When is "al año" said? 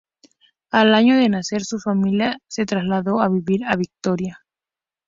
0.71-1.15